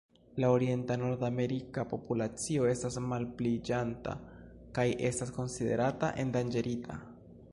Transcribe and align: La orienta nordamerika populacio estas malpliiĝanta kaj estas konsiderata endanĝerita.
La 0.43 0.47
orienta 0.51 0.95
nordamerika 1.01 1.83
populacio 1.91 2.65
estas 2.71 2.97
malpliiĝanta 3.11 4.15
kaj 4.79 4.87
estas 5.13 5.35
konsiderata 5.39 6.13
endanĝerita. 6.25 7.01